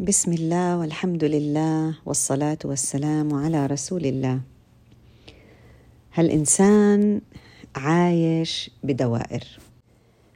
[0.00, 4.40] بسم الله والحمد لله والصلاة والسلام على رسول الله
[6.14, 7.20] هالإنسان
[7.76, 9.44] عايش بدوائر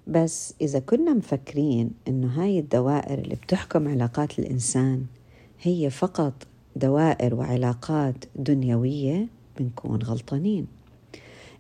[0.07, 5.05] بس إذا كنا مفكرين إنه هاي الدوائر اللي بتحكم علاقات الإنسان
[5.62, 6.32] هي فقط
[6.77, 9.27] دوائر وعلاقات دنيوية
[9.59, 10.66] بنكون غلطانين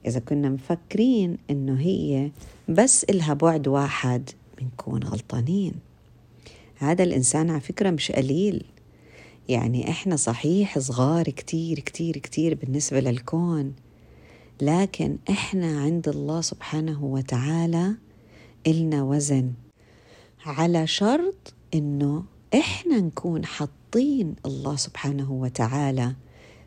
[0.06, 2.30] إذا كنا مفكرين إنه هي
[2.68, 4.30] بس إلها بعد واحد
[4.60, 5.87] بنكون غلطانين
[6.78, 8.64] هذا الإنسان على فكرة مش قليل.
[9.48, 13.72] يعني إحنا صحيح صغار كتير كتير كتير بالنسبة للكون.
[14.62, 17.94] لكن إحنا عند الله سبحانه وتعالى
[18.66, 19.52] إلنا وزن.
[20.46, 26.14] على شرط إنه إحنا نكون حاطين الله سبحانه وتعالى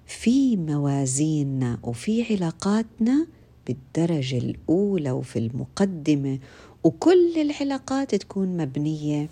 [0.05, 3.27] في موازيننا وفي علاقاتنا
[3.67, 6.39] بالدرجة الأولى وفي المقدمة.
[6.83, 9.29] وكل العلاقات تكون مبنية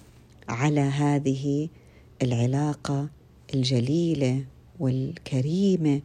[0.50, 1.70] على هذه
[2.22, 3.10] العلاقة
[3.54, 4.46] الجليلة
[4.80, 6.02] والكريمة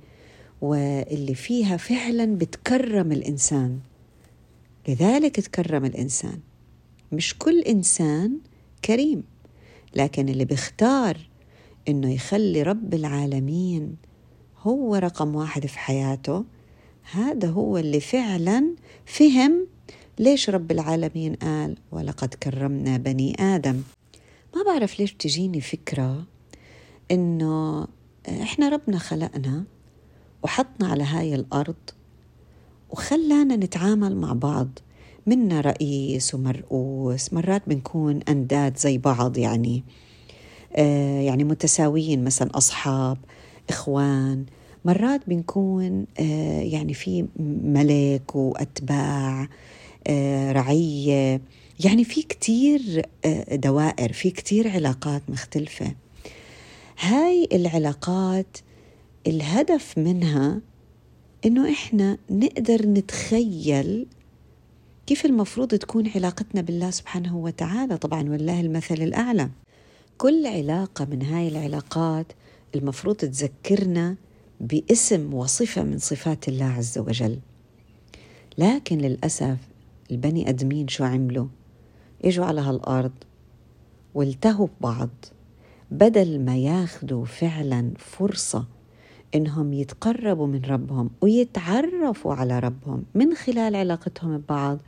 [0.61, 3.79] واللي فيها فعلا بتكرم الإنسان.
[4.89, 6.41] لذلك تكرم الإنسان.
[7.13, 8.39] مش كل إنسان
[8.85, 9.23] كريم
[9.97, 11.19] لكن اللي بيختار
[11.89, 13.97] إنه يخلي رب العالمين
[14.63, 16.45] هو رقم واحد في حياته
[17.13, 18.75] هذا هو اللي فعلا
[19.07, 19.67] فهم
[20.19, 23.83] ليش رب العالمين قال ولقد كرمنا بني آدم
[24.57, 26.25] ما بعرف ليش بتجيني فكرة
[27.11, 27.87] إنه
[28.29, 29.65] إحنا ربنا خلقنا
[30.43, 31.75] وحطنا على هاي الأرض
[32.91, 34.69] وخلانا نتعامل مع بعض
[35.27, 39.85] منا رئيس ومرؤوس مرات بنكون أنداد زي بعض يعني
[40.77, 43.19] آه يعني متساويين مثلا أصحاب
[43.69, 44.45] إخوان
[44.85, 47.27] مرات بنكون آه يعني في
[47.65, 49.49] ملك وأتباع
[50.07, 51.41] آه رعية.
[51.81, 55.95] يعني في كتير آه، دوائر في كتير علاقات مختلفة.
[57.01, 58.59] هاي العلاقات
[59.27, 60.61] الهدف منها
[61.47, 64.07] إنه إحنا نقدر نتخيل
[65.07, 67.97] كيف المفروض تكون علاقتنا بالله سبحانه وتعالى.
[67.97, 69.51] طبعا والله المثل الأعلى.
[70.19, 72.27] كل علاقة من هاي العلاقات
[72.75, 74.17] المفروض تذكرنا
[74.61, 77.39] باسم وصفة من صفات الله عز وجل.
[78.59, 79.57] لكن للأسف
[80.11, 81.47] البني آدمين شو عملوا؟
[82.25, 83.13] اجوا على هالأرض
[84.15, 85.11] والتهوا ببعض
[85.91, 88.65] بدل ما ياخذوا فعلا فرصة
[89.35, 94.79] إنهم يتقربوا من ربهم ويتعرفوا على ربهم من خلال علاقتهم ببعض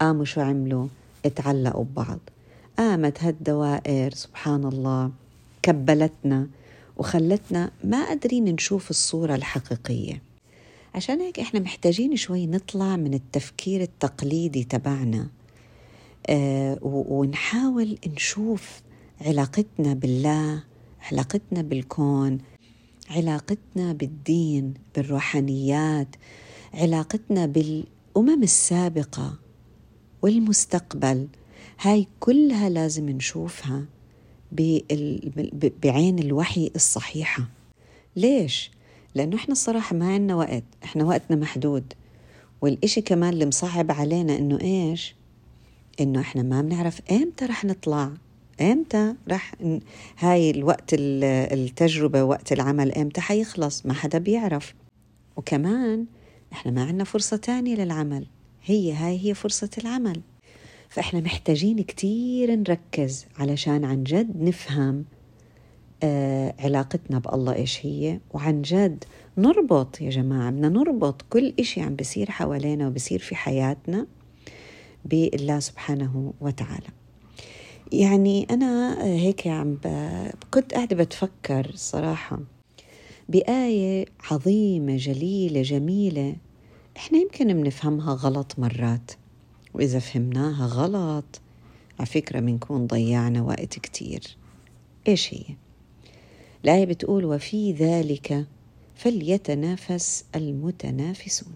[0.00, 0.86] قاموا شو عملوا؟
[1.24, 2.18] اتعلقوا ببعض.
[2.78, 5.10] قامت هالدوائر سبحان الله
[5.62, 6.48] كبلتنا
[6.96, 10.22] وخلتنا ما قادرين نشوف الصورة الحقيقية.
[10.94, 15.26] عشان هيك إحنا محتاجين شوي نطلع من التفكير التقليدي تبعنا.
[16.82, 18.82] ونحاول نشوف
[19.20, 20.62] علاقتنا بالله
[21.12, 22.38] علاقتنا بالكون
[23.10, 26.08] علاقتنا بالدين بالروحانيات
[26.74, 29.38] علاقتنا بالأمم السابقة
[30.22, 31.28] والمستقبل.
[31.80, 33.84] هاي كلها لازم نشوفها
[35.82, 37.48] بعين الوحي الصحيحة.
[38.16, 38.70] ليش؟
[39.14, 41.92] لأنه إحنا الصراحة ما عندنا وقت إحنا وقتنا محدود.
[42.60, 45.14] والإشي كمان اللي مصعب علينا إنه إيش؟
[46.00, 48.10] إنه إحنا ما بنعرف إمتى رح نطلع
[48.60, 49.54] إمتى رح
[50.18, 54.74] هاي الوقت التجربة وقت العمل إمتى حيخلص؟ ما حدا بيعرف.
[55.36, 56.06] وكمان
[56.52, 58.26] إحنا ما عندنا فرصة تانية للعمل.
[58.64, 60.20] هي هاي هي فرصة العمل.
[60.88, 65.04] فإحنا محتاجين كتير نركز علشان عن جد نفهم
[66.02, 68.20] آه علاقتنا بالله إيش هي.
[68.30, 69.04] وعن جد
[69.38, 74.06] نربط يا جماعة بدنا نربط كل إشي عم بيصير حوالينا وبصير في حياتنا.
[75.04, 76.88] بالله سبحانه وتعالى.
[77.92, 79.78] يعني أنا هيك عم
[80.50, 82.40] كنت قاعدة بتفكر صراحة
[83.28, 86.36] بآية عظيمة جليلة جميلة.
[86.96, 89.12] إحنا يمكن بنفهمها غلط مرات
[89.74, 91.40] وإذا فهمناها غلط
[91.98, 94.22] على فكرة بنكون ضيعنا وقت كتير.
[95.08, 95.44] إيش هي؟
[96.64, 98.46] الآية بتقول وفي ذلك
[98.94, 101.52] فليتنافس المتنافسون.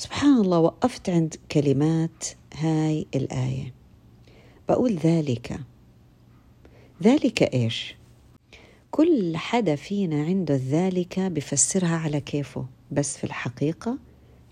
[0.00, 2.24] سبحان الله وقفت عند كلمات
[2.54, 3.74] هاي الآية.
[4.68, 5.60] بقول ذلك.
[7.02, 7.96] ذلك إيش؟
[8.90, 12.66] كل حدا فينا عنده ذلك بفسرها على كيفه.
[12.90, 13.98] بس في الحقيقة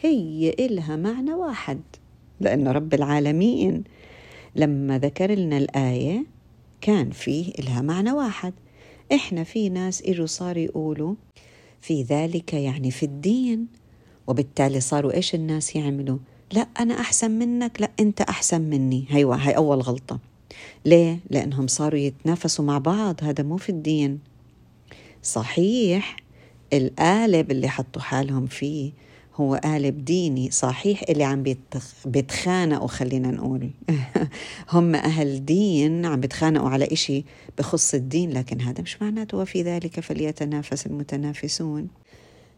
[0.01, 1.81] هي إلها معنى واحد.
[2.41, 3.85] لأن رب العالمين
[4.57, 6.27] لما ذكر لنا الآية
[6.81, 8.55] كان فيه إلها معنى واحد.
[9.13, 11.15] إحنا في ناس إجوا صار يقولوا
[11.81, 13.67] في ذلك يعني في الدين
[14.27, 16.19] وبالتالي صاروا إيش الناس يعملوا؟
[16.53, 19.05] لا أنا أحسن منك لا أنت أحسن مني.
[19.09, 20.19] هيوا هاي أول غلطة.
[20.85, 23.17] ليه؟ لأنهم صاروا يتنافسوا مع بعض.
[23.23, 24.19] هذا مو في الدين.
[25.23, 26.17] صحيح
[26.73, 28.93] القالب اللي حطوا حالهم فيه
[29.35, 30.51] هو قالب ديني.
[30.51, 31.45] صحيح اللي عم
[32.05, 33.71] بيتخانقوا خلينا نقول.
[34.73, 37.25] هم أهل دين عم بيتخانقوا على إشي
[37.59, 41.89] بخص الدين لكن هذا مش معناته وفي ذلك فليتنافس المتنافسون.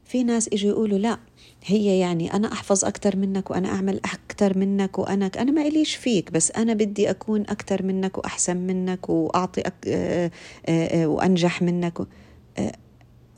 [0.08, 1.18] في ناس إجوا يقولوا لا
[1.64, 6.32] هي يعني أنا أحفظ أكثر منك وأنا أعمل أكثر منك وأنا أنا ما إليش فيك
[6.32, 9.74] بس أنا بدي أكون أكثر منك وأحسن منك وأعطي أك...
[9.86, 10.30] آآ
[10.66, 12.04] آآ وأنجح منك و...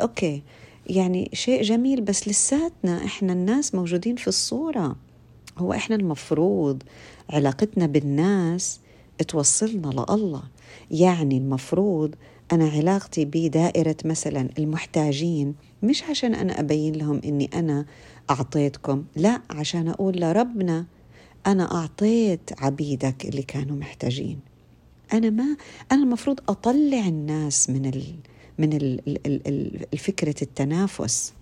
[0.01, 0.43] أوكي.
[0.87, 4.97] يعني شيء جميل بس لساتنا إحنا الناس موجودين في الصورة.
[5.59, 6.83] هو إحنا المفروض
[7.31, 8.81] علاقتنا بالناس
[9.29, 10.43] توصلنا لله.
[10.91, 12.15] يعني المفروض
[12.53, 17.87] أنا علاقتي بدائرة مثلا المحتاجين مش عشان أنا أبين لهم إني أنا
[18.31, 20.85] أعطيتكم لا عشان أقول لربنا
[21.47, 24.39] أنا أعطيت عبيدك اللي كانوا محتاجين.
[25.13, 25.57] أنا ما
[25.93, 28.05] أنا المفروض أطلع الناس من ال
[28.59, 28.71] من
[29.93, 31.33] الفكرة التنافس.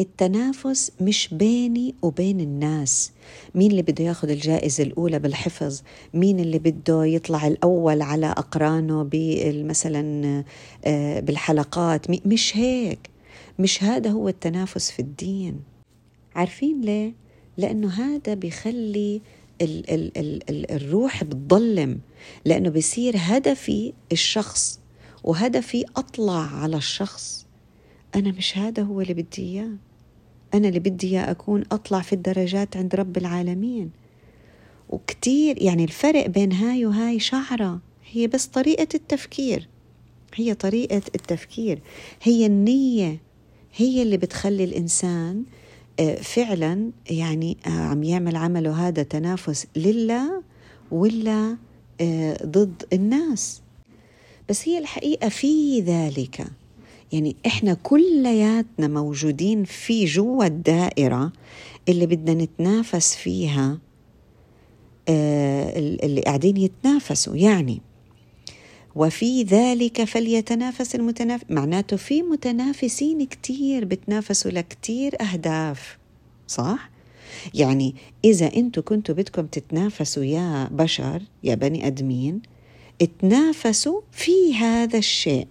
[0.00, 3.12] التنافس مش بيني وبين الناس.
[3.54, 5.82] مين اللي بده ياخذ الجائزة الأولى بالحفظ؟
[6.14, 9.08] مين اللي بده يطلع الأول على أقرانه
[9.64, 10.44] مثلا
[10.84, 13.10] آه، بالحلقات؟ مش هيك.
[13.60, 15.60] مش هذا هو التنافس في الدين.
[16.34, 17.12] عارفين ليه؟
[17.56, 19.20] لأنه هذا بيخلي
[19.60, 22.00] ال ال ال ال الروح بتضلم
[22.44, 24.80] لأنه بيصير هدفي الشخص
[25.24, 27.46] وهدفي أطلع على الشخص.
[28.14, 29.70] أنا مش هذا هو اللي بدي إياه.
[30.54, 33.90] أنا اللي بدي إياه أكون أطلع في الدرجات عند رب العالمين.
[34.88, 37.80] وكتير يعني الفرق بين هاي وهاي شعرة.
[38.10, 39.68] هي بس طريقة التفكير.
[40.34, 41.82] هي طريقة التفكير.
[42.22, 43.29] هي النية.
[43.76, 45.44] هي اللي بتخلي الإنسان
[46.00, 50.42] آه، فعلا يعني آه، عم يعمل عمله هذا تنافس لله
[50.90, 51.56] ولا
[52.00, 53.62] آه، ضد الناس.
[54.48, 56.46] بس هي الحقيقة في ذلك.
[57.12, 61.32] يعني إحنا كلياتنا موجودين في جوا الدائرة
[61.88, 63.78] اللي بدنا نتنافس فيها
[65.08, 67.36] اللي قاعدين يتنافسوا.
[67.36, 67.80] يعني
[68.94, 75.98] وفي ذلك فليتنافس المتنافس معناته في متنافسين كتير بتنافسوا لكتير أهداف
[76.48, 76.90] صح؟
[77.54, 77.94] يعني
[78.24, 82.42] إذا أنتوا كنتوا بدكم تتنافسوا يا بشر يا بني أدمين
[83.02, 85.46] اتنافسوا في هذا الشيء?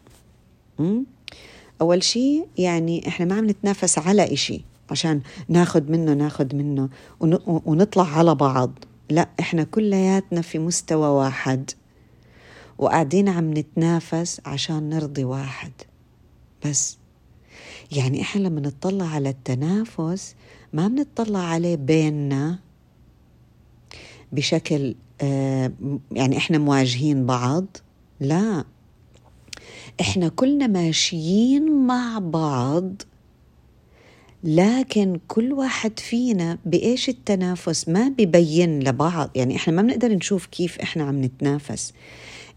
[1.82, 4.62] أول شيء يعني إحنا ما عم نتنافس على إشي
[4.92, 6.90] عشان ناخد منه ناخد منه
[7.48, 8.72] ونطلع على بعض
[9.10, 11.72] لا إحنا كلياتنا في مستوى واحد
[12.80, 15.72] وقاعدين عم نتنافس عشان نرضي واحد.
[16.66, 16.98] بس
[17.92, 20.36] يعني إحنا لما نطلع على التنافس
[20.74, 22.60] ما بنطلع عليه بيننا
[24.32, 25.72] بشكل آه
[26.12, 27.66] يعني إحنا مواجهين بعض
[28.20, 28.64] لا.
[30.02, 33.02] إحنا كلنا ماشيين مع بعض
[34.44, 39.30] لكن كل واحد فينا بإيش التنافس؟ ما ببين لبعض.
[39.36, 41.94] يعني إحنا ما بنقدر نشوف كيف إحنا عم نتنافس.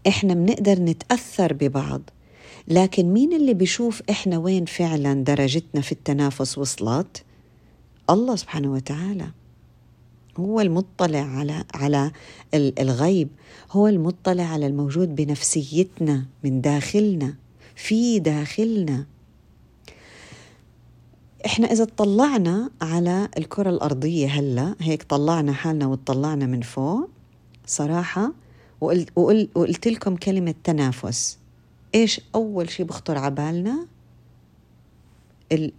[0.07, 2.01] إحنا بنقدر نتأثر ببعض.
[2.67, 7.23] لكن مين اللي بيشوف إحنا وين فعلا درجتنا في التنافس وصلت؟
[8.09, 9.27] الله سبحانه وتعالى.
[10.37, 12.11] هو المطلع على على
[12.53, 13.27] الغيب.
[13.71, 17.35] هو المطلع على الموجود بنفسيتنا من داخلنا
[17.75, 19.05] في داخلنا.
[21.45, 27.09] إحنا إذا اطلعنا على الكرة الأرضية هلأ هيك طلعنا حالنا وطلعنا من فوق
[27.65, 28.31] صراحة
[28.83, 31.37] وقلت, وقلت, وقلت لكم كلمة تنافس.
[31.95, 33.87] إيش أول شيء بخطر على بالنا؟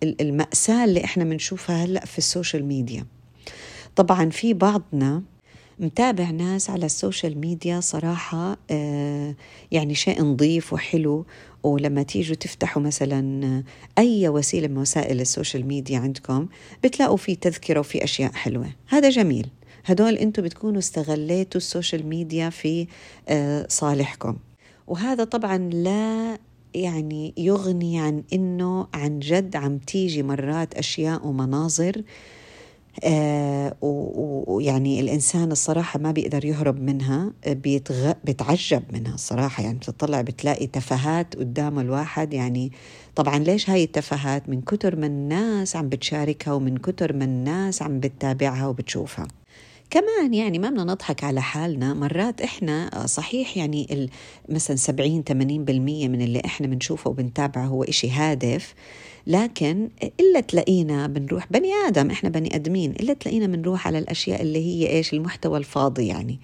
[0.02, 3.06] المأساة اللي إحنا بنشوفها هلأ في السوشيال ميديا.
[3.96, 5.22] طبعا في بعضنا
[5.78, 9.34] متابع ناس على ال social media صراحة آه،
[9.72, 11.26] يعني شيء نظيف وحلو
[11.62, 13.62] ولما تيجوا تفتحوا مثلا
[13.98, 16.48] أي وسيلة من وسائل ال social media عندكم
[16.84, 18.70] بتلاقوا في تذكرة وفي أشياء حلوة.
[18.88, 19.48] هذا جميل.
[19.84, 22.86] هدول أنتم بتكونوا استغليتوا ال social media في
[23.28, 24.36] آه، صالحكم.
[24.86, 26.38] وهذا طبعا لا
[26.74, 32.02] يعني يغني عن إنه عن جد عم تيجي مرات أشياء ومناظر
[33.04, 38.12] آه ويعني الإنسان الصراحة ما بيقدر يهرب منها بيتغ...
[38.24, 39.62] بيتعجب منها الصراحة.
[39.62, 42.34] يعني بتطلع بتلاقي تفاهات قدام الواحد.
[42.34, 42.72] يعني
[43.16, 48.00] طبعا ليش هاي التفاهات؟ من كتر ما الناس عم بتشاركها ومن كتر ما الناس عم
[48.00, 49.28] بتتابعها وبتشوفها.
[49.90, 54.10] كمان يعني ما بدنا نضحك على حالنا مرات إحنا صحيح يعني
[54.48, 58.74] مثلا 70 80% من اللي إحنا بنشوفه وبنتابعه هو إشي هادف
[59.26, 59.88] لكن
[60.20, 64.90] إلا تلاقينا بنروح بني آدم إحنا بني آدمين إلا تلاقينا بنروح على الأشياء اللي هي
[64.90, 66.38] إيش؟ المحتوى الفاضي يعني.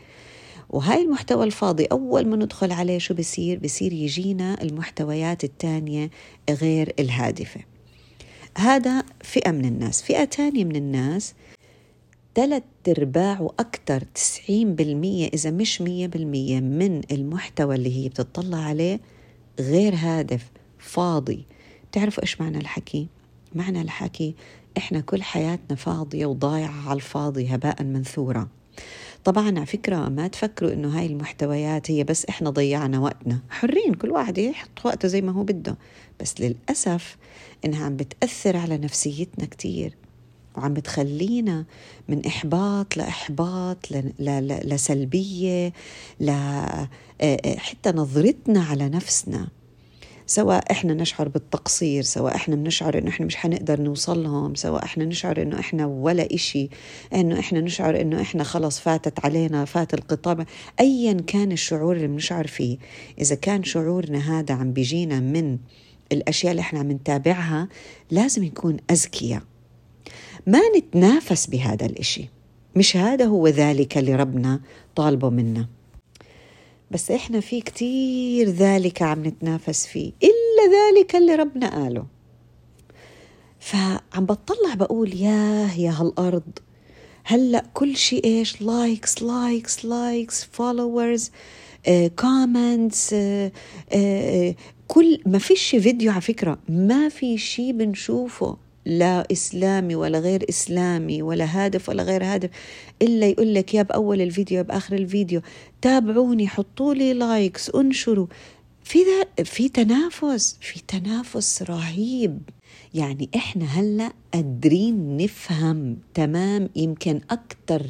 [0.70, 6.10] وهاي المحتوى الفاضي أول ما ندخل عليه شو بصير بصير يجينا المحتويات الثانية
[6.50, 7.60] غير الهادفة.
[8.58, 10.02] هذا فئة من الناس.
[10.02, 11.34] فئة تانية من الناس
[12.34, 14.50] ثلاث ارباع وأكثر 90%
[15.34, 19.00] إذا مش 100% من المحتوى اللي هي بتطلع عليه
[19.60, 21.46] غير هادف فاضي.
[21.92, 23.08] تعرفوا إيش معنى الحكي؟
[23.54, 24.34] معنى الحكي
[24.78, 28.48] إحنا كل حياتنا فاضية وضايعة على الفاضي هباء منثورا
[29.24, 33.40] طبعا على فكرة ما تفكروا إنه هاي المحتويات هي بس إحنا ضيعنا وقتنا.
[33.50, 35.76] حرين كل واحد يحط وقته زي ما هو بده.
[36.20, 37.16] بس للأسف
[37.64, 39.96] إنها عم بتأثر على نفسيتنا كتير.
[40.56, 41.64] وعم بتخلينا
[42.08, 43.76] من إحباط لإحباط
[44.64, 45.72] لسلبية
[46.20, 46.30] ل
[47.58, 49.48] حتى نظرتنا على نفسنا.
[50.26, 55.04] سواء إحنا نشعر بالتقصير سواء إحنا بنشعر إنه إحنا مش حنقدر نوصل لهم سواء إحنا
[55.04, 56.68] نشعر إنه إحنا ولا إشي
[57.14, 60.44] إنه إحنا نشعر إنه إحنا خلص فاتت علينا فات القطار
[60.80, 62.78] ايا كان الشعور اللي بنشعر فيه.
[63.20, 65.58] إذا كان شعورنا هذا عم بيجينا من
[66.12, 67.68] الأشياء اللي إحنا عم نتابعها
[68.10, 69.42] لازم نكون اذكياء
[70.46, 72.28] ما نتنافس بهذا الإشي؟
[72.76, 74.60] مش هذا هو ذلك اللي ربنا
[74.96, 75.68] طالبه منا.
[76.90, 82.06] بس إحنا في كتير ذلك عم نتنافس فيه إلا ذلك اللي ربنا قاله.
[83.60, 86.58] فعم بطلع بقول ياه يا هالأرض.
[87.24, 91.30] هلأ كل شيء إيش؟ likes likes likes followers
[92.16, 93.14] comments
[94.88, 98.56] كل ما فيش فيديو على فكرة ما في شيء بنشوفه.
[98.86, 102.50] لا إسلامي ولا غير إسلامي ولا هادف ولا غير هادف
[103.02, 105.40] إلا يقول لك يا بأول الفيديو يا بآخر الفيديو
[105.82, 108.26] تابعوني حطوا لي لايكس انشروا.
[108.84, 108.98] في
[109.44, 112.38] في تنافس في تنافس رهيب.
[112.94, 117.86] يعني إحنا هلأ قادرين نفهم تمام يمكن أكثر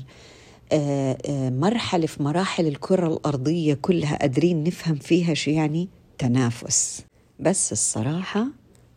[0.73, 7.03] آه، آه، مرحلة في مراحل الكرة الأرضية كلها قادرين نفهم فيها شو يعني؟ تنافس.
[7.41, 8.47] بس الصراحة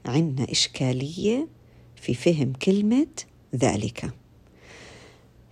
[0.05, 1.47] عندنا إشكالية
[2.03, 3.07] في فهم كلمة
[3.55, 4.09] ذلك.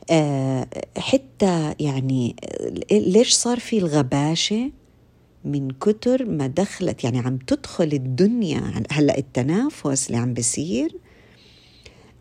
[0.09, 0.67] آه،
[0.97, 2.35] حتى يعني
[2.91, 4.71] ليش صار في الغباشة
[5.45, 10.95] من كتر ما دخلت يعني عم تدخل الدنيا هلأ التنافس اللي عم بيصير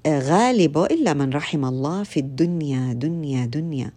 [0.07, 3.93] آه، غالبه إلا من رحم الله في الدنيا دنيا دنيا.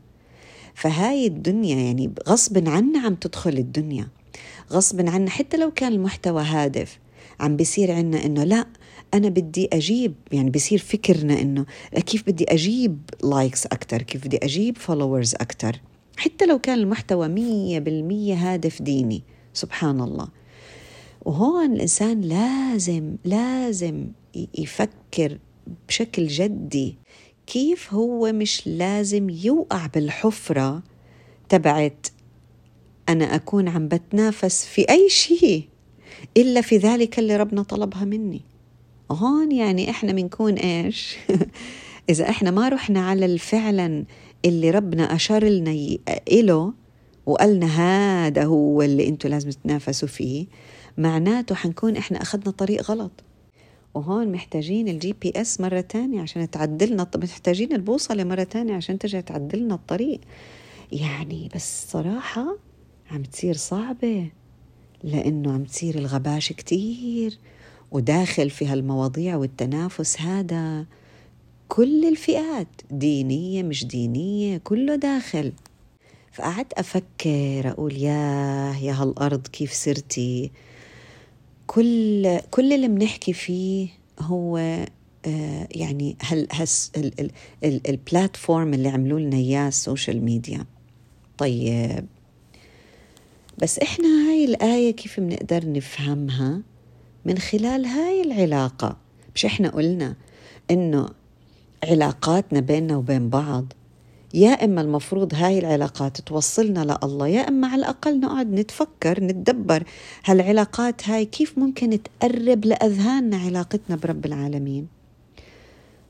[0.76, 4.08] فهاي الدنيا يعني غصب عنا عم تدخل الدنيا.
[4.72, 7.00] غصب عنا حتى لو كان المحتوى هادف
[7.40, 8.66] عم بيصير عنا إنه لأ
[9.14, 11.66] أنا بدي أجيب يعني بصير فكرنا إنه
[12.06, 15.82] كيف بدي أجيب likes أكتر كيف بدي أجيب followers أكتر.
[16.18, 20.28] حتى لو كان المحتوى مية بالمية هادف ديني سبحان الله.
[21.26, 24.08] وهون الإنسان لازم لازم
[24.58, 25.38] يفكر
[25.88, 26.96] بشكل جدي.
[27.48, 30.84] كيف هو مش لازم يوقع بالحفرة
[31.50, 32.08] تبعت
[33.10, 35.64] أنا أكون عم بتنافس في أي شيء
[36.38, 38.42] إلا في ذلك اللي ربنا طلبها مني.
[39.12, 41.18] هون يعني إحنا بنكون إيش؟
[42.10, 44.06] إذا إحنا ما رحنا على الفعلا
[44.46, 45.98] اللي ربنا أشار لنا
[46.32, 46.74] إله
[47.26, 50.46] وقالنا هذا هو اللي أنتم لازم تتنافسوا فيه
[50.98, 53.12] معناته حنكون إحنا أخذنا طريق غلط.
[53.94, 59.76] وهون محتاجين ال GPS مرة تانية عشان تعدلنا محتاجين البوصلة مرة تانية عشان ترجع تعدلنا
[59.76, 60.20] الطريق.
[60.92, 62.58] يعني بس صراحة
[63.12, 64.30] عم تصير صعبة
[65.04, 67.38] لأنه عم تصير الغباش كتير.
[67.94, 70.86] وداخل في هالمواضيع والتنافس هذا
[71.68, 75.54] كل الفئات دينية مش دينية كله داخل.
[76.32, 80.52] فقعدت أفكر أقول ياه يا هالأرض كيف صرتي؟
[81.68, 83.88] كل كل اللي بنحكي فيه
[84.20, 84.58] هو
[85.26, 87.32] آه يعني هل هس ال ال
[87.64, 90.66] ال ال platform اللي عملوا لنا إياه ال social media.
[91.38, 92.06] طيب.
[93.58, 96.62] بس إحنا هاي الآية كيف بنقدر نفهمها؟
[97.26, 98.98] من خلال هاي العلاقة.
[99.36, 100.16] مش إحنا قلنا
[100.72, 101.10] إنه
[101.84, 103.74] علاقاتنا بيننا وبين بعض
[104.34, 109.84] يا إما المفروض هاي العلاقات توصلنا لله يا إما على الأقل نقعد نتفكر نتدبر
[110.26, 114.88] هالعلاقات هاي كيف ممكن تقرب لأذهاننا علاقتنا برب العالمين.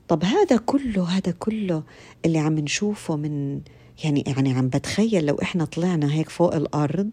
[0.08, 1.84] طب هذا كله هذا كله
[2.26, 3.62] اللي عم نشوفه من
[4.04, 7.10] يعني يعني عم بتخيل لو إحنا طلعنا هيك فوق الأرض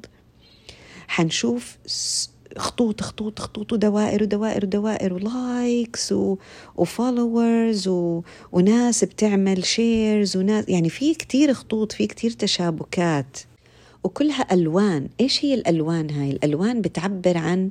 [1.09, 1.78] حنشوف
[2.59, 6.14] خطوط خطوط خطوط ودوائر ودوائر ودوائر ولايكس
[6.76, 8.23] و followers و...
[8.52, 13.38] وناس بتعمل shares وناس يعني في كتير خطوط في كتير تشابكات.
[14.04, 15.09] وكلها ألوان.
[15.21, 17.71] إيش هي الألوان هاي؟ الألوان بتعبر عن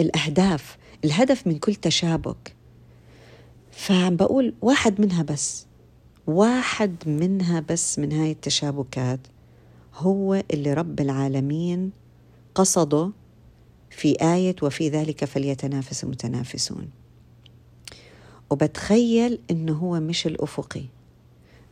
[0.00, 0.76] الأهداف.
[1.04, 2.54] الهدف من كل تشابك.
[3.70, 5.66] فعم بقول واحد منها بس.
[6.26, 9.20] واحد منها بس من هاي التشابكات
[9.94, 11.90] هو اللي رب العالمين
[12.54, 13.10] قصده
[13.96, 16.88] في آية وفي ذلك فليتنافس المتنافسون.
[18.50, 20.82] وبتخيل إنه هو مش الأفقي.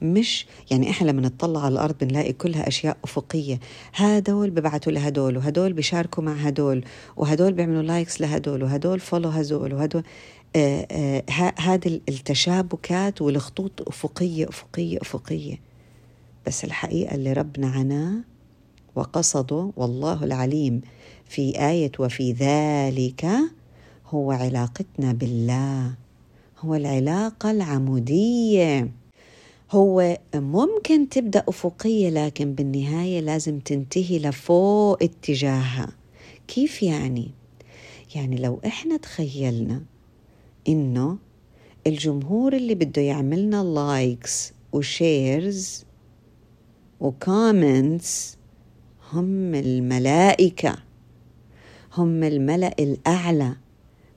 [0.02, 3.60] مش يعني إحنا لما نطلع على الأرض بنلاقي كلها أشياء أفقية.
[3.94, 6.84] هدول ببعثوا لهدول وهدول بيشاركوا مع هدول
[7.16, 10.02] وهدول بيعملوا likes لهدول وهدول follow هدول وهدول
[10.56, 15.60] آه آه هذه التشابكات والخطوط أفقية أفقية أفقية.
[16.46, 18.14] بس الحقيقة اللي ربنا عناه
[18.94, 20.80] وقصده والله العليم
[21.32, 23.26] في آية وفي ذلك
[24.06, 25.94] هو علاقتنا بالله
[26.58, 28.90] هو العلاقة العمودية.
[29.70, 35.88] هو ممكن تبدأ أفقية لكن بالنهاية لازم تنتهي لفوق اتجاهها.
[36.48, 37.30] كيف يعني؟
[38.14, 39.82] يعني لو إحنا تخيلنا
[40.68, 41.18] إنه
[41.86, 45.84] الجمهور اللي بده يعملنا likes و shares
[47.00, 48.36] و comments
[49.12, 50.91] هم الملائكة.
[51.96, 53.56] هم الملأ الأعلى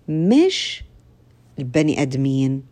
[0.09, 0.83] مش
[1.59, 2.63] البني أدمين.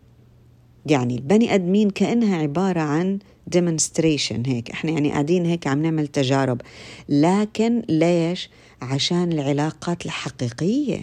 [0.86, 3.18] يعني البني أدمين كأنها عبارة عن
[3.56, 4.70] demonstration هيك.
[4.70, 6.60] إحنا يعني قاعدين هيك عم نعمل تجارب.
[7.08, 8.50] لكن ليش؟
[8.82, 11.00] عشان العلاقات الحقيقية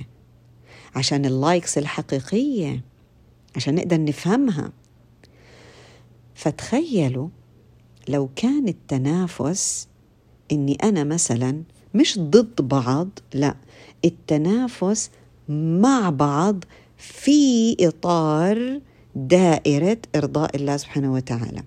[0.95, 2.81] عشان ال likes الحقيقية
[3.55, 4.71] عشان نقدر نفهمها.
[6.35, 7.29] فتخيلوا
[8.09, 9.87] لو كان التنافس
[10.51, 13.55] إني أنا مثلا مش ضد بعض لا
[14.05, 15.09] التنافس
[15.49, 16.63] مع بعض
[16.97, 18.79] في إطار
[19.15, 21.63] دائرة إرضاء الله سبحانه وتعالى.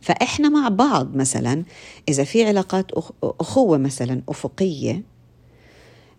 [0.00, 1.64] فإحنا مع بعض مثلا
[2.08, 2.90] إذا في علاقات
[3.22, 5.02] أخوة مثلا أفقية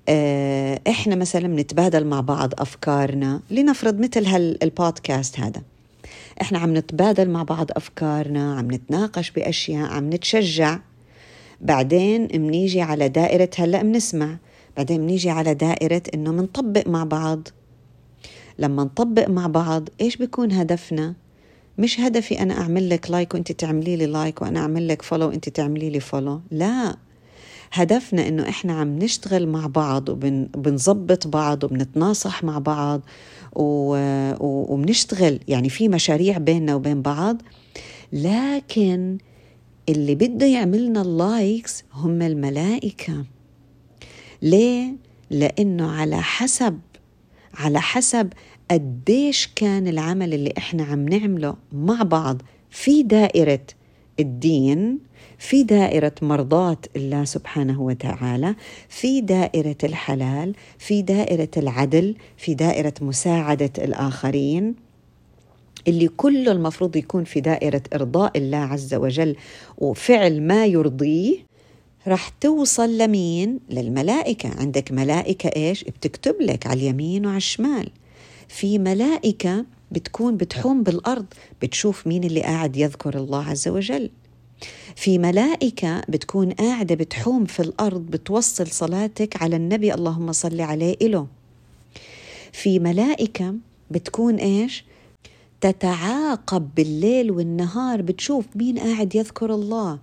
[0.10, 5.62] آه، إحنا مثلا بنتبادل مع بعض أفكارنا لنفرض مثل هالبودكاست هذا.
[6.42, 10.80] إحنا عم نتبادل مع بعض أفكارنا عم نتناقش بأشياء عم نتشجع.
[11.62, 14.38] بعدين منيجي على دائرة هلأ بنسمع
[14.78, 17.48] بعدين منيجي على دائرة إنه منطبق مع بعض.
[18.60, 21.14] لما نطبق مع بعض إيش بيكون هدفنا؟
[21.78, 25.50] مش هدفي أنا أعمل لك like وانت تعملي لي like وأنا أعمل لك follow وانت
[25.50, 26.98] تعملي لي follow لا.
[27.72, 33.02] هدفنا إنه إحنا عم نشتغل مع بعض وبنظبط بعض وبنتناصح مع بعض
[33.56, 35.40] وبنشتغل.
[35.48, 37.42] يعني في مشاريع بيننا وبين بعض.
[38.14, 39.18] لكن
[39.90, 43.26] اللي بده يعملنا اللايكس هم الملائكة.
[44.42, 44.94] ليه؟
[45.30, 46.80] لأنه على حسب
[47.54, 48.34] على حسب
[48.72, 53.60] قديش كان العمل اللي إحنا عم نعمله مع بعض في دائرة
[54.20, 55.00] الدين
[55.40, 58.56] في دائرة مرضاة الله سبحانه وتعالى
[58.90, 64.76] في دائرة الحلال في دائرة العدل في دائرة مساعدة الآخرين.
[65.88, 69.36] اللي كله المفروض يكون في دائرة إرضاء الله عز وجل
[69.78, 71.38] وفعل ما يرضيه
[72.08, 77.90] رح توصل لمين؟ للملائكة عندك ملائكة إيش؟ بتكتب لك على اليمين وعلى الشمال
[78.48, 81.26] في ملائكة بتكون بتحوم بالأرض
[81.62, 84.10] بتشوف مين اللي قاعد يذكر الله عز وجل
[84.96, 91.28] في ملائكة بتكون قاعدة بتحوم في الأرض بتوصل صلاتك على النبي اللهم صل عليه إله
[92.54, 93.56] في ملائكة
[93.92, 94.86] بتكون إيش؟
[95.62, 100.00] تتعاقب بالليل والنهار بتشوف مين قاعد يذكر الله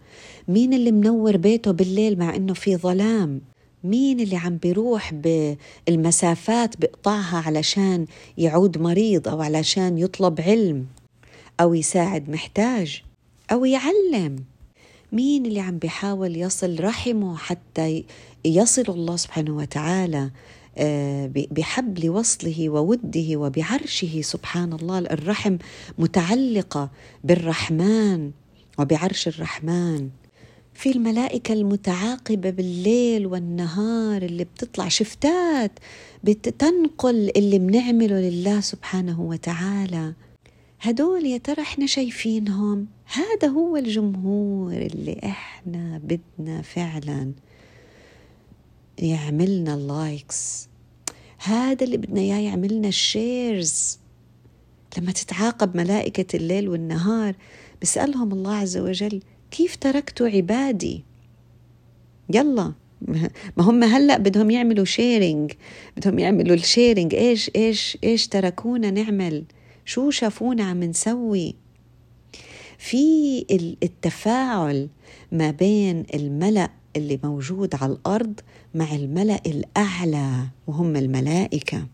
[0.49, 3.41] مين اللي منور بيته بالليل مع إنه في ظلام
[3.85, 8.07] مين اللي عم بيروح بالمسافات بقطعها علشان
[8.39, 10.87] يعود مريض أو علشان يطلب علم
[11.61, 13.03] أو يساعد محتاج
[13.53, 14.37] أو يعلم
[15.13, 18.05] مين اللي عم بيحاول يصل رحمه حتى
[18.45, 20.31] يصل الله سبحانه وتعالى
[21.51, 25.57] بحبل وصله ووده وبعرشه سبحان الله الرحم
[25.99, 26.91] متعلقة
[27.25, 28.31] بالرحمن
[28.79, 30.09] وبعرش الرحمن.
[30.75, 35.73] في الملائكة المتعاقبة بالليل والنهار اللي بتطلع شفتات
[36.25, 40.13] بتنقل اللي بنعمله لله سبحانه وتعالى.
[40.81, 47.33] هدول يا ترى إحنا شايفينهم؟ هذا هو الجمهور اللي إحنا بدنا فعلا.
[48.99, 50.69] يعملنا ال likes
[51.39, 53.99] هذا اللي بدنا إياه يعملنا ال shares
[54.99, 57.35] لما تتعاقب ملائكة الليل والنهار
[57.83, 61.05] بسألهم الله عز وجل كيف تركتوا عبادي؟
[62.35, 62.73] يلا.
[63.57, 65.53] ما هم هلأ بدهم يعملوا sharing
[65.97, 69.45] بدهم يعملوا الشيرنج إيش إيش إيش تركونا نعمل؟
[69.85, 71.55] شو شافونا عم نسوي؟
[72.79, 73.47] في
[73.83, 74.89] التفاعل
[75.33, 78.41] ما بين الملأ اللي موجود على الأرض
[78.75, 81.87] مع الملأ الأعلى وهم الملائكة.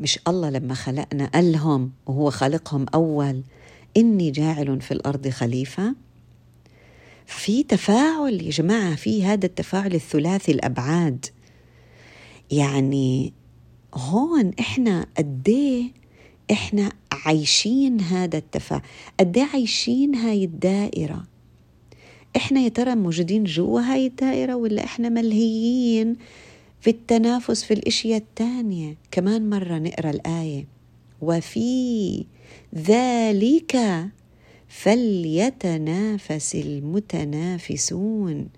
[0.00, 3.42] مش الله لما خلقنا قال لهم وهو خالقهم أول
[3.96, 5.94] إني جاعل في الأرض خليفة؟
[7.26, 11.26] في تفاعل يا جماعة في هذا التفاعل الثلاثي الأبعاد.
[12.50, 13.32] يعني
[13.94, 15.84] هون إحنا قديه
[16.50, 18.82] إحنا عايشين هذا التفاعل؟
[19.20, 21.24] قديه عايشين هاي الدائرة؟
[22.36, 26.16] إحنا يا ترى موجودين جوا هاي الدائرة ولا إحنا ملهيين
[26.80, 30.66] في التنافس في الأشياء الثانية كمان مرة نقرأ الآية.
[31.20, 32.24] وفي
[32.74, 33.76] ذلك
[34.68, 38.48] فليتنافس المتنافسون.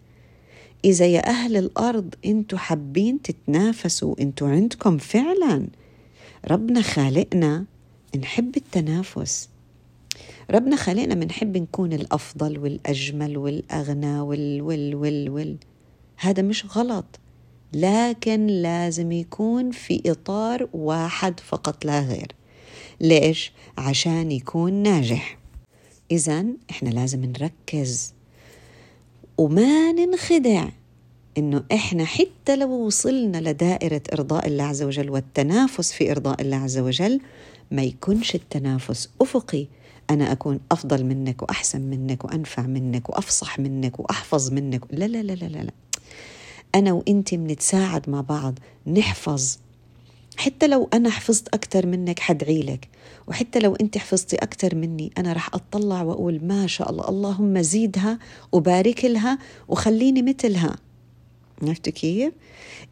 [0.84, 5.68] إذا يا أهل الأرض أنتوا حابين تتنافسوا أنتوا عندكم فعلا.
[6.50, 7.64] ربنا خالقنا
[8.20, 9.48] نحب التنافس.
[10.50, 15.56] ربنا خلقنا بنحب نكون الأفضل والأجمل والأغنى وال وال وال وال
[16.16, 17.04] هذا مش غلط.
[17.72, 22.32] لكن لازم يكون في إطار واحد فقط لا غير.
[23.00, 25.38] ليش؟ عشان يكون ناجح.
[26.10, 28.14] إذا إحنا لازم نركز.
[29.38, 30.68] وما ننخدع
[31.38, 36.78] إنه إحنا حتى لو وصلنا لدائرة إرضاء الله عز وجل والتنافس في إرضاء الله عز
[36.78, 37.20] وجل
[37.70, 39.66] ما يكونش التنافس أفقي.
[40.10, 44.84] أنا أكون أفضل منك وأحسن منك وأنفع منك وأفصح منك وأحفظ منك.
[44.90, 45.72] لا لا لا لا لا
[46.74, 49.58] أنا وإنت بنتساعد مع بعض نحفظ.
[50.36, 52.88] حتى لو أنا حفظت أكثر منك حدعي لك
[53.28, 58.18] وحتى لو أنت حفظتي أكثر مني أنا رح أطلع وأقول ما شاء الله اللهم زيدها
[58.52, 59.38] وبارك لها
[59.68, 60.76] وخليني مثلها.
[61.62, 62.32] عرفتوا كيف؟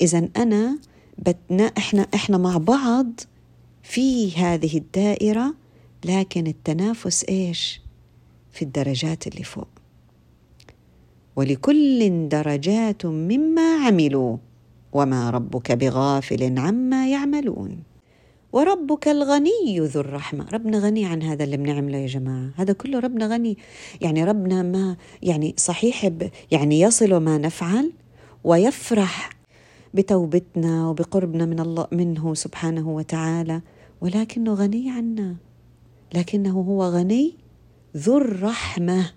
[0.00, 0.79] إذا أنا
[1.18, 3.20] بتنا إحنا إحنا مع بعض
[3.83, 5.55] في هذه الدائرة
[6.04, 7.80] لكن التنافس إيش؟
[8.52, 9.68] في الدرجات اللي فوق.
[11.36, 14.36] ولكل درجات مما عملوا
[14.92, 17.82] وما ربك بغافل عما يعملون.
[18.52, 20.46] وربك الغني ذو الرحمة.
[20.52, 22.50] ربنا غني عن هذا اللي بنعمله يا جماعة.
[22.56, 23.58] هذا كله ربنا غني.
[24.00, 26.10] يعني ربنا ما يعني صحيح
[26.50, 27.92] يعني يصل ما نفعل
[28.44, 29.30] ويفرح
[29.94, 33.60] بتوبتنا وبقربنا من الله منه سبحانه وتعالى
[34.00, 35.36] ولكنه غني عنا.
[36.14, 37.35] لكنه هو غني
[37.96, 39.12] ذو الرحمة.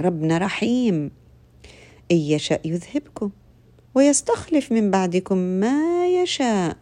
[0.00, 1.10] ربنا رحيم.
[2.10, 3.30] إن يشاء يذهبكم
[3.94, 6.76] ويستخلف من بعدكم ما يشاء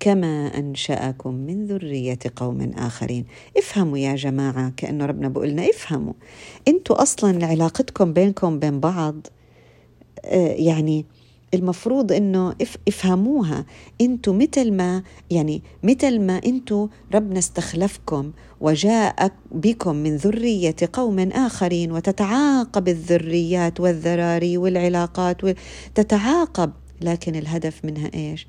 [0.00, 3.24] كما أنشأكم من ذرية قوم آخرين.
[3.56, 6.14] افهموا يا جماعة كأنه ربنا بقولنا افهموا.
[6.68, 9.26] أنتوا أصلا علاقتكم بينكم بين بعض
[10.24, 11.06] آه، يعني
[11.54, 12.54] المفروض إنه
[12.88, 13.64] إفهموها.
[14.00, 21.92] أنتوا مثل ما يعني مثل ما أنتوا ربنا استخلفكم وجاء بكم من ذرية قوم آخرين
[21.92, 25.40] وتتعاقب الذريات والذراري والعلاقات
[25.94, 26.72] تتعاقب.
[27.00, 28.46] لكن الهدف منها إيش؟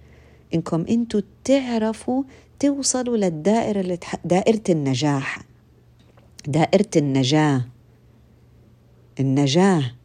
[0.53, 2.23] إنكم أنتوا تعرفوا
[2.59, 5.41] توصلوا للدائرة اللي دائرة النجاح.
[6.47, 7.65] دائرة النجاة.
[9.19, 9.98] النجاة.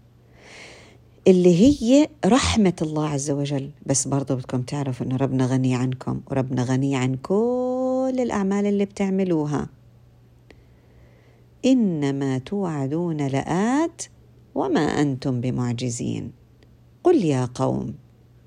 [1.28, 3.70] اللي هي رحمة الله عز وجل.
[3.86, 9.68] بس برضو بدكم تعرفوا أن ربنا غني عنكم وربنا غني عن كل الأعمال اللي بتعملوها.
[11.64, 14.02] إنما توعدون لآت
[14.54, 16.32] وما أنتم بمعجزين.
[17.04, 17.94] قل يا قوم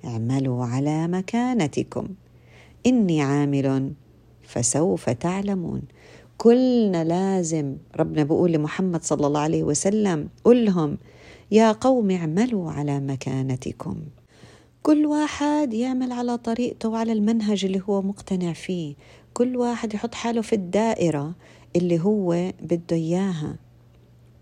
[0.06, 2.08] اعملوا على مكانتكم.
[2.86, 3.94] إني عامل
[4.44, 5.82] فسوف تعلمون.
[6.38, 10.98] كلنا لازم ربنا بيقول لمحمد صلى الله عليه وسلم قل لهم
[11.52, 13.96] يا قوم اعملوا على مكانتكم.
[14.84, 18.96] كل واحد يعمل على طريقته وعلى المنهج اللي هو مقتنع فيه.
[19.34, 21.36] كل واحد يحط حاله في الدائرة
[21.76, 23.56] اللي هو بده إياها.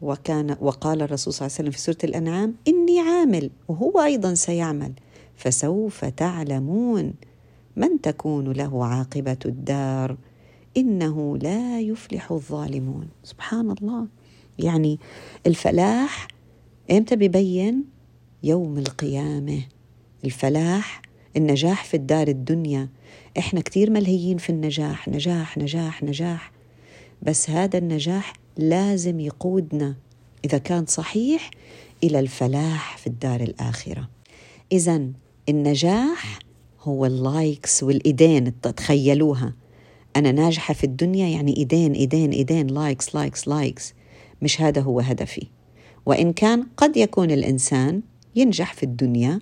[0.02, 4.94] وكان وقال الرسول صلى الله عليه وسلم في سورة الأنعام إني عامل وهو أيضا سيعمل
[5.36, 7.14] فسوف تعلمون
[7.76, 10.18] من تكون له عاقبة الدار.
[10.78, 13.08] إنه لا يفلح الظالمون.
[13.24, 14.08] سبحان الله.
[14.60, 15.00] يعني
[15.48, 16.28] الفلاح
[16.92, 17.84] إمتى ببين
[18.44, 19.62] يوم القيامة؟
[20.26, 21.02] الفلاح
[21.38, 22.90] النجاح في الدار الدنيا.
[23.38, 26.52] إحنا كتير ملهيين في النجاح نجاح نجاح نجاح.
[27.22, 29.96] بس هذا النجاح لازم يقودنا
[30.46, 31.52] إذا كان صحيح
[32.04, 34.10] إلى الفلاح في الدار الآخرة.
[34.72, 35.08] اذا
[35.50, 36.40] النجاح
[36.82, 39.54] هو ال likes والإيدين تخيلوها.
[40.16, 43.94] أنا ناجحة في الدنيا يعني إيدين إيدين إيدين likes likes likes
[44.42, 45.48] مش هذا هو هدفي.
[46.06, 48.02] وإن كان قد يكون الإنسان
[48.36, 49.40] ينجح في الدنيا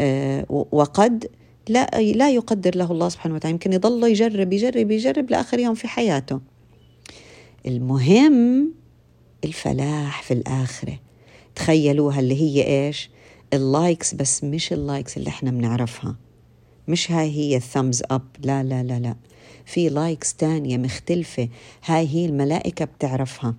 [0.00, 1.30] آه، وقد
[1.68, 5.88] لا لا يقدر له الله سبحانه وتعالى يمكن يضل يجرب يجرب يجرب لآخر يوم في
[5.88, 6.40] حياته.
[7.66, 8.72] المهم
[9.44, 10.98] الفلاح في الآخرة.
[11.54, 13.10] تخيلوها اللي هي إيش؟
[13.52, 16.16] ال likes بس مش ال likes اللي إحنا بنعرفها.
[16.88, 19.16] مش هاي هي ال thumbs up لا لا لا لا.
[19.64, 21.48] في likes تانية مختلفة.
[21.84, 23.54] هاي هي الملائكة بتعرفها.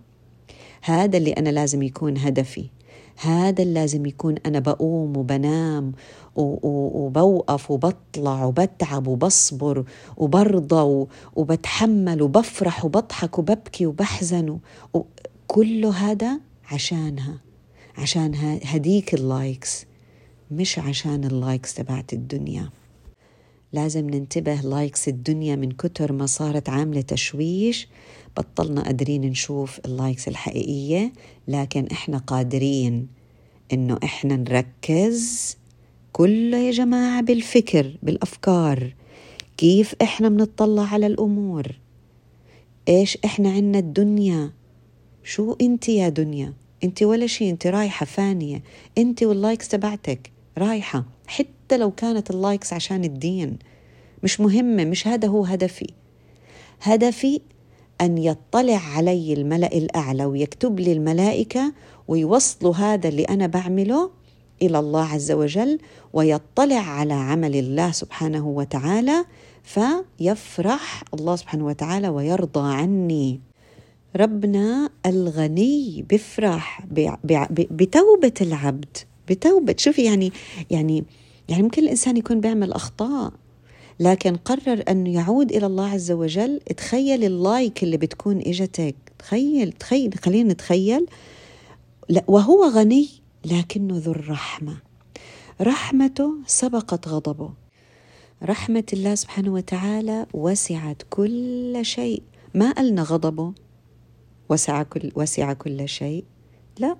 [0.89, 2.69] هذا اللي أنا لازم يكون هدفي.
[3.17, 5.91] هذا اللي لازم يكون أنا بقوم وبنام
[6.35, 9.85] وبوقف وبطلع وبتعب وبصبر
[10.17, 14.59] وبرضى وبتحمل وبفرح وبضحك وببكي وبحزن
[15.47, 16.39] كله هذا
[16.71, 17.37] عشانها.
[17.97, 19.85] عشان هديك ال likes
[20.51, 22.69] مش عشان ال likes تبعت الدنيا.
[23.73, 27.87] لازم ننتبه likes الدنيا من كتر ما صارت عاملة تشويش.
[28.37, 31.13] بطلنا قادرين نشوف ال likes الحقيقية
[31.47, 33.07] لكن إحنا قادرين
[33.73, 35.57] إنه إحنا نركز
[36.13, 38.93] كله يا جماعة بالفكر بالأفكار.
[39.57, 41.79] كيف إحنا بنطلع على الأمور؟
[42.87, 44.51] إيش إحنا عنا الدنيا؟
[45.23, 46.53] شو أنت يا دنيا؟
[46.83, 48.63] أنت ولا شيء أنت رايحة فانية.
[48.97, 51.05] أنت وال likes تبعتك رايحة.
[51.27, 53.57] حتى لو كانت ال likes عشان الدين.
[54.23, 55.87] مش مهمة مش هذا هو هدفي.
[56.81, 57.41] هدفي
[58.01, 61.73] أن يطلع علي الملأ الأعلى ويكتب لي الملائكة
[62.07, 64.11] ويوصلوا هذا اللي أنا بعمله
[64.61, 65.79] إلى الله عز وجل
[66.13, 69.25] ويطلع على عمل الله سبحانه وتعالى
[69.63, 73.39] فيفرح الله سبحانه وتعالى ويرضى عني.
[74.15, 76.85] ربنا ألغني بفرح
[77.51, 78.97] بتوبة العبد.
[79.29, 79.75] بتوبة.
[79.77, 80.31] شوفي يعني
[80.69, 81.03] يعني
[81.49, 83.33] يعني ممكن الإنسان يكون بيعمل أخطاء
[83.99, 90.13] لكن قرر أنه يعود إلى الله عز وجل تخيل اللايك اللي بتكون إجتك تخيل تخيل
[90.13, 91.05] خلينا نتخيل
[92.27, 93.09] وهو غني
[93.45, 94.77] لكنه ذو الرحمة.
[95.61, 97.53] رحمته سبقت غضبه.
[98.43, 102.23] رحمة الله سبحانه وتعالى وسعت كل شيء.
[102.53, 103.53] ما قلنا غضبه
[104.49, 106.25] وسع كل وسع كل شيء
[106.79, 106.97] لا.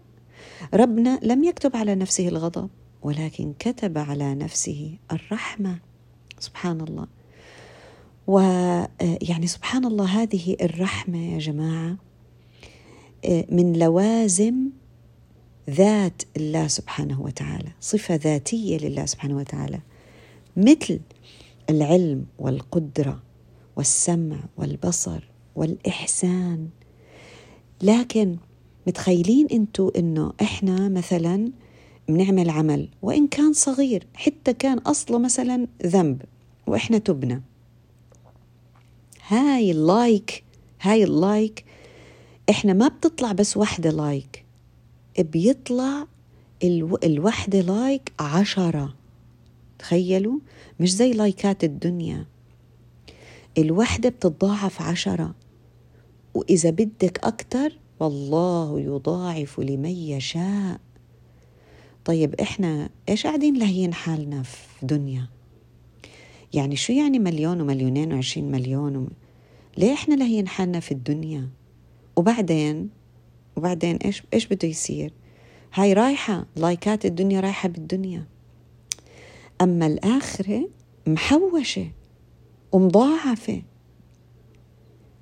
[0.74, 2.70] ربنا لم يكتب على نفسه الغضب.
[3.02, 5.80] ولكن كتب على نفسه الرحمة.
[6.40, 7.08] سبحان الله.
[8.28, 11.98] ويعني سبحان الله هذه الرحمة يا جماعة
[13.52, 14.56] من لوازم
[15.70, 19.80] ذات الله سبحانه وتعالى صفة ذاتية لله سبحانه وتعالى.
[20.58, 21.00] مثل
[21.70, 23.24] العلم والقدرة
[23.76, 25.24] والسمع والبصر
[25.56, 26.70] والإحسان.
[27.82, 28.38] لكن
[28.88, 31.52] متخيلين انتو انه إحنا مثلا
[32.08, 36.22] بنعمل عمل وإن كان صغير حتى كان أصله مثلا ذنب
[36.68, 37.42] وإحنا تبنا.
[39.28, 40.44] هاي ال like
[40.82, 41.66] هاي ال like
[42.50, 44.46] إحنا ما بتطلع بس وحدة like
[45.20, 46.08] بيطلع
[46.64, 48.96] ألو الوحدة like عشرة.
[49.80, 50.40] تخيلوا؟
[50.80, 52.26] مش زي لايكات الدنيا.
[53.58, 55.36] الوحدة بتتضاعف عشرة.
[56.34, 60.80] وإذا بدك أكتر والله يضاعف لمن يشاء.
[62.08, 65.28] طيب إحنا إيش قاعدين لاهيين حالنا في دنيا؟
[66.54, 69.08] يعني شو يعني مليون ومليونين وعشرين مليون و...
[69.78, 71.50] ليه إحنا لاهيين حالنا في الدنيا؟
[72.16, 72.90] وبعدين
[73.56, 75.14] وبعدين إيش إيش بده يصير؟
[75.74, 78.26] هاي رايحة لايكات الدنيا رايحة بالدنيا.
[79.62, 80.70] أما الآخرة
[81.08, 81.92] محوشة
[82.72, 83.62] ومضاعفة.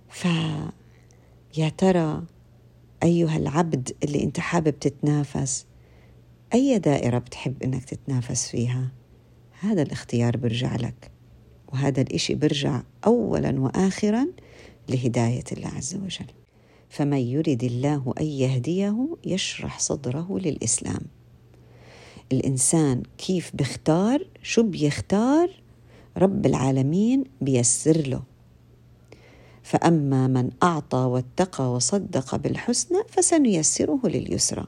[0.10, 2.24] فيا ترى
[3.04, 5.66] أيها العبد اللي أنت حابب تتنافس
[6.56, 8.92] أي دائرة بتحب أنك تتنافس فيها؟
[9.60, 11.12] هذا الاختيار برجع لك
[11.74, 14.28] وهذا الإشي برجع أولا وآخرا
[14.90, 16.26] لهداية الله عز وجل.
[16.90, 21.02] فمن يرد الله أن يهديه يشرح صدره للإسلام.
[22.32, 25.50] الإنسان كيف بيختار؟ شو بيختار؟
[26.18, 28.24] رب العالمين بيسر له.
[29.64, 34.68] فأما من أعطى واتقى وصدق بالحسنى فسنيسره لليسرى.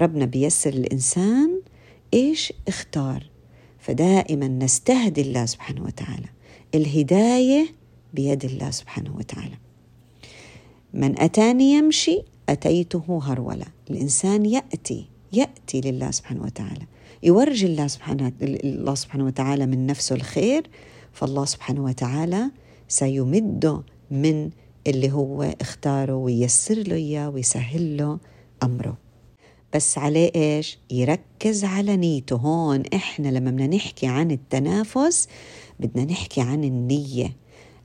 [0.00, 1.60] ربنا بيسر الإنسان
[2.14, 3.30] إيش اختار.
[3.78, 6.28] فدائما نستهدي الله سبحانه وتعالى.
[6.74, 7.66] الهداية
[8.14, 9.58] بيد الله سبحانه وتعالى.
[10.94, 13.66] من أتاني يمشي أتيته هرولة.
[13.90, 16.86] الإنسان يأتي يأتي لله سبحانه وتعالى.
[17.22, 20.70] يورجي الله سبحانه الله سبحانه وتعالى من نفسه الخير
[21.12, 22.50] فالله سبحانه وتعالى
[22.88, 24.50] سيمده من
[24.86, 28.18] اللي هو اختاره وييسر له إياه ويسهل له
[28.62, 29.07] أمره.
[29.74, 32.36] بس عليه إيش؟ يركز على نيته.
[32.36, 35.28] هون إحنا لما بدنا نحكي عن التنافس
[35.80, 37.36] بدنا نحكي عن النية.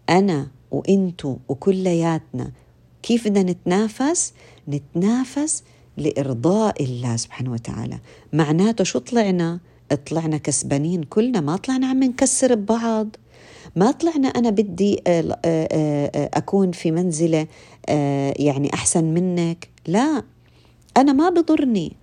[0.10, 2.52] أنا وإنتو وكلياتنا
[3.04, 4.34] كيف بدنا نتنافس؟
[4.70, 5.64] نتنافس
[5.98, 8.00] لإرضاء الله سبحانه وتعالى.
[8.34, 9.60] معناته شو طلعنا؟
[10.10, 13.08] طلعنا كسبانين كلنا ما طلعنا عم نكسر ببعض.
[13.76, 17.48] ما طلعنا أنا بدي آه، آه، آه، أكون في منزلة
[18.40, 19.70] يعني أحسن منك.
[19.88, 20.24] لا
[20.98, 21.96] أنا ما بضرني.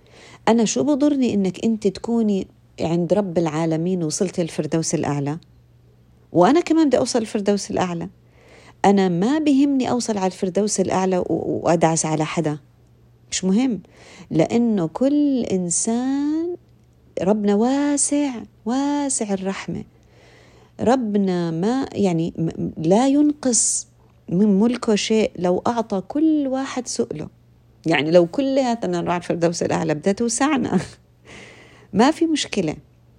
[0.47, 2.47] أنا شو بضرني إنك أنت تكوني
[2.81, 5.37] عند رب العالمين وصلت الفردوس الأعلى؟
[6.31, 8.09] وأنا كمان بدي أوصل الفردوس الأعلى.
[8.85, 12.57] أنا ما بهمني أوصل على الفردوس الأعلى وأدعس على حدا.
[13.31, 13.81] مش مهم.
[14.31, 16.55] لأنه كل إنسان
[17.21, 18.31] ربنا واسع
[18.65, 19.83] واسع الرحمة.
[20.79, 22.33] ربنا ما يعني
[22.77, 23.87] لا ينقص
[24.29, 27.40] من ملكه شيء لو أعطى كل واحد سؤله.
[27.85, 30.79] يعني لو كلياتنا نروح الفردوس الأعلى بدها توسعنا
[31.93, 32.75] ما في مشكلة.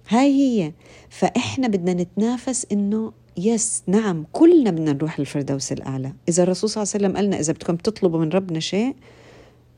[0.09, 0.71] هاي هي.
[1.09, 6.13] فإحنا بدنا نتنافس إنه يس نعم كلنا بدنا نروح للفردوس الأعلى.
[6.29, 8.95] إذا الرسول صلى الله عليه وسلم قالنا إذا بدكم تطلبوا من ربنا شيء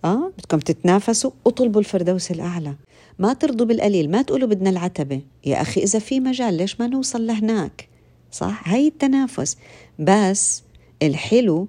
[0.06, 2.76] آه بدكم تتنافسوا اطلبوا الفردوس الأعلى.
[3.20, 5.22] ما ترضوا بالقليل ما تقولوا بدنا العتبة.
[5.46, 7.90] يا أخي إذا في مجال ليش ما نوصل لهناك؟
[8.32, 9.58] صح؟ هاي التنافس.
[10.00, 10.64] بس
[11.04, 11.68] الحلو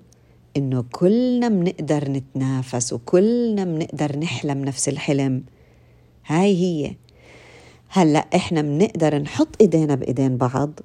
[0.57, 5.45] إنه كلنا بنقدر نتنافس وكلنا بنقدر نحلم نفس الحلم.
[6.27, 6.97] هاي هي.
[7.89, 10.81] هلأ إحنا بنقدر نحط إيدينا بإيدين بعض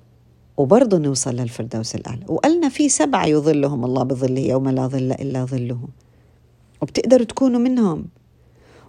[0.57, 2.25] وبرضه نوصل للفردوس الأعلى.
[2.27, 5.79] وقالنا في سبعة يظلهم الله بظله يوم لا ظل إلا ظله.
[6.81, 8.05] وبتقدروا تكونوا منهم.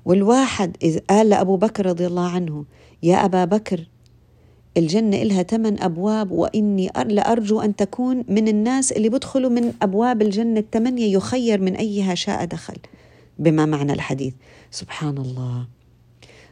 [0.05, 2.65] والواحد إذ قال لأبو بكر رضي الله عنه
[3.03, 3.89] يا أبا بكر
[4.77, 10.61] الجنة إلها ثمان أبواب وإني لأرجو أن تكون من الناس اللي بدخلوا من أبواب الجنة
[10.61, 12.77] الثمانية يخير من أيها شاء دخل
[13.39, 14.35] بما معنى الحديث.
[14.71, 15.67] سبحان الله.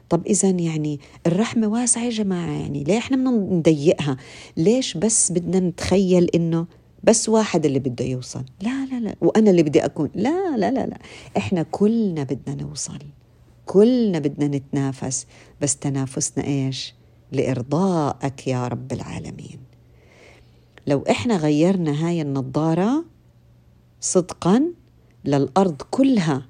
[0.09, 4.17] طب إذا يعني الرحمة واسعة يا جماعة يعني ليه إحنا بدنا نضيقها؟
[4.57, 6.67] ليش بس بدنا نتخيل إنه
[7.05, 9.15] بس واحد اللي بده يوصل؟ لا لا لا.
[9.21, 10.11] وأنا اللي بدي أكون.
[10.15, 10.99] لا لا لا لا.
[11.37, 12.99] إحنا كلنا بدنا نوصل.
[13.67, 15.27] كلنا بدنا نتنافس.
[15.61, 16.95] بس تنافسنا إيش؟
[17.33, 19.59] لإرضائك يا رب العالمين.
[20.87, 23.05] لو إحنا غيرنا هاي النظارة
[24.01, 24.65] صدقا
[25.25, 26.47] للأرض كلها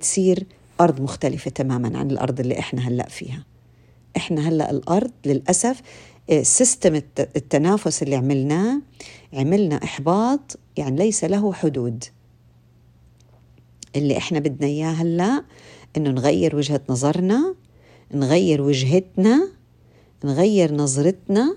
[0.00, 0.46] تصير
[0.80, 3.44] أرض مختلفة تماما عن الأرض اللي إحنا هلأ فيها.
[4.16, 5.82] إحنا هلأ الأرض للأسف
[6.42, 8.80] سيستم التنافس اللي عملناه
[9.32, 12.04] عملنا إحباط يعني ليس له حدود.
[13.96, 15.44] اللي إحنا بدنا إياه هلأ
[15.96, 17.54] إنه نغير وجهة نظرنا
[18.14, 19.48] نغير وجهتنا
[20.24, 21.56] نغير نظرتنا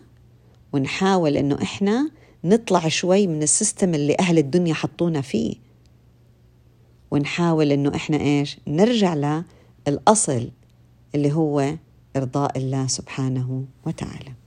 [0.74, 2.10] ونحاول إنه إحنا
[2.44, 5.56] نطلع شوي من السيستم اللي أهل الدنيا حطونا فيه.
[7.12, 9.42] ونحاول إنه إحنا إيش؟ نرجع
[9.88, 10.52] للاصل
[11.16, 11.76] اللي هو
[12.16, 14.40] إرضاء الله سبحانه وتعالى.